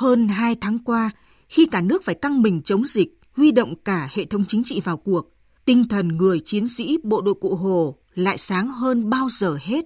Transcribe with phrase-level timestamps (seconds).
[0.00, 1.10] Hơn 2 tháng qua,
[1.48, 4.80] khi cả nước phải căng mình chống dịch, huy động cả hệ thống chính trị
[4.84, 5.32] vào cuộc,
[5.64, 9.84] tinh thần người chiến sĩ bộ đội cụ Hồ lại sáng hơn bao giờ hết.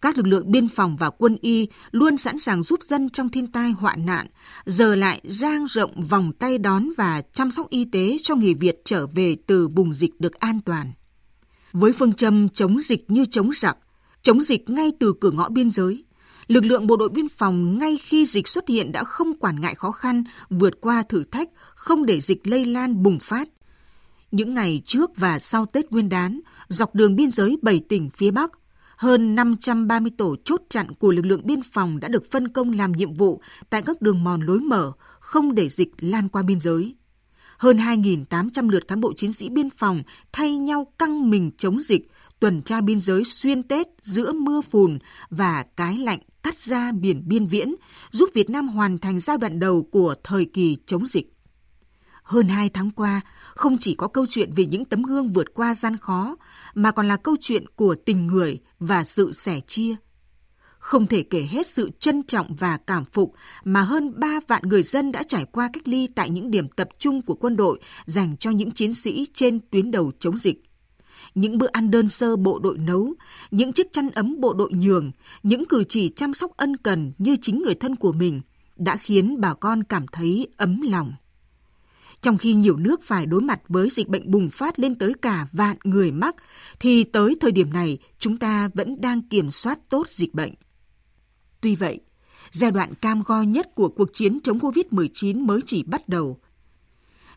[0.00, 3.46] Các lực lượng biên phòng và quân y luôn sẵn sàng giúp dân trong thiên
[3.46, 4.26] tai hoạn nạn,
[4.66, 8.80] giờ lại giang rộng vòng tay đón và chăm sóc y tế cho người Việt
[8.84, 10.92] trở về từ vùng dịch được an toàn.
[11.72, 13.76] Với phương châm chống dịch như chống giặc,
[14.22, 16.04] chống dịch ngay từ cửa ngõ biên giới,
[16.50, 19.74] lực lượng bộ đội biên phòng ngay khi dịch xuất hiện đã không quản ngại
[19.74, 23.48] khó khăn, vượt qua thử thách, không để dịch lây lan bùng phát.
[24.30, 28.30] Những ngày trước và sau Tết Nguyên đán, dọc đường biên giới 7 tỉnh phía
[28.30, 28.50] Bắc,
[28.96, 32.92] hơn 530 tổ chốt chặn của lực lượng biên phòng đã được phân công làm
[32.92, 33.40] nhiệm vụ
[33.70, 36.94] tại các đường mòn lối mở, không để dịch lan qua biên giới.
[37.58, 42.06] Hơn 2.800 lượt cán bộ chiến sĩ biên phòng thay nhau căng mình chống dịch,
[42.40, 44.98] tuần tra biên giới xuyên Tết giữa mưa phùn
[45.30, 47.74] và cái lạnh cắt ra biển biên viễn,
[48.10, 51.32] giúp Việt Nam hoàn thành giai đoạn đầu của thời kỳ chống dịch.
[52.22, 53.20] Hơn hai tháng qua,
[53.54, 56.36] không chỉ có câu chuyện về những tấm gương vượt qua gian khó,
[56.74, 59.94] mà còn là câu chuyện của tình người và sự sẻ chia.
[60.78, 63.34] Không thể kể hết sự trân trọng và cảm phục
[63.64, 66.88] mà hơn 3 vạn người dân đã trải qua cách ly tại những điểm tập
[66.98, 70.69] trung của quân đội dành cho những chiến sĩ trên tuyến đầu chống dịch
[71.34, 73.14] những bữa ăn đơn sơ bộ đội nấu,
[73.50, 75.10] những chiếc chăn ấm bộ đội nhường,
[75.42, 78.40] những cử chỉ chăm sóc ân cần như chính người thân của mình
[78.76, 81.12] đã khiến bà con cảm thấy ấm lòng.
[82.22, 85.46] Trong khi nhiều nước phải đối mặt với dịch bệnh bùng phát lên tới cả
[85.52, 86.36] vạn người mắc,
[86.80, 90.54] thì tới thời điểm này chúng ta vẫn đang kiểm soát tốt dịch bệnh.
[91.60, 92.00] Tuy vậy,
[92.50, 96.40] giai đoạn cam go nhất của cuộc chiến chống COVID-19 mới chỉ bắt đầu.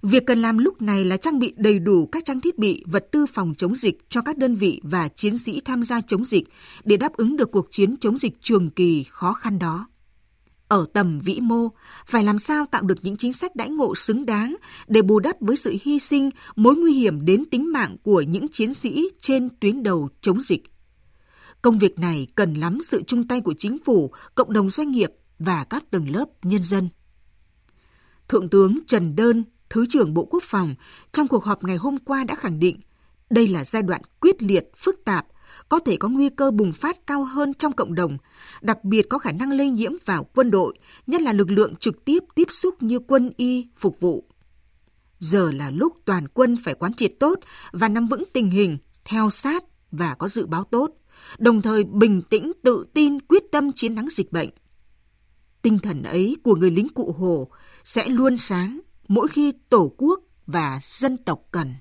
[0.04, 3.06] Việc cần làm lúc này là trang bị đầy đủ các trang thiết bị, vật
[3.12, 6.44] tư phòng chống dịch cho các đơn vị và chiến sĩ tham gia chống dịch
[6.84, 9.88] để đáp ứng được cuộc chiến chống dịch trường kỳ khó khăn đó.
[10.68, 11.70] Ở tầm vĩ mô,
[12.06, 14.56] phải làm sao tạo được những chính sách đãi ngộ xứng đáng
[14.88, 18.48] để bù đắp với sự hy sinh, mối nguy hiểm đến tính mạng của những
[18.48, 20.64] chiến sĩ trên tuyến đầu chống dịch.
[21.62, 25.10] Công việc này cần lắm sự chung tay của chính phủ, cộng đồng doanh nghiệp
[25.40, 26.90] và các tầng lớp nhân dân.
[28.28, 30.76] Thượng tướng Trần Đơn, Thứ trưởng Bộ Quốc phòng,
[31.12, 32.80] trong cuộc họp ngày hôm qua đã khẳng định
[33.30, 35.26] đây là giai đoạn quyết liệt, phức tạp,
[35.70, 38.18] có thể có nguy cơ bùng phát cao hơn trong cộng đồng,
[38.62, 40.74] đặc biệt có khả năng lây nhiễm vào quân đội,
[41.08, 44.24] nhất là lực lượng trực tiếp tiếp xúc như quân y phục vụ.
[45.20, 47.40] Giờ là lúc toàn quân phải quán triệt tốt
[47.72, 50.92] và nắm vững tình hình, theo sát và có dự báo tốt,
[51.38, 54.50] đồng thời bình tĩnh tự tin quyết tâm chiến thắng dịch bệnh.
[55.62, 57.48] Tinh thần ấy của người lính cụ Hồ
[57.84, 61.74] sẽ luôn sáng mỗi khi Tổ quốc và dân tộc cần.